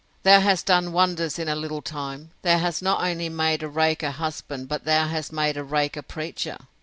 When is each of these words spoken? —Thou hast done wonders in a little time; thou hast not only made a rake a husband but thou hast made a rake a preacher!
—Thou 0.23 0.39
hast 0.39 0.65
done 0.65 0.93
wonders 0.93 1.37
in 1.37 1.47
a 1.47 1.53
little 1.55 1.83
time; 1.83 2.31
thou 2.41 2.57
hast 2.57 2.81
not 2.81 3.03
only 3.03 3.29
made 3.29 3.61
a 3.61 3.69
rake 3.69 4.01
a 4.01 4.09
husband 4.09 4.67
but 4.67 4.83
thou 4.83 5.07
hast 5.07 5.31
made 5.31 5.57
a 5.57 5.63
rake 5.63 5.95
a 5.95 6.01
preacher! 6.01 6.57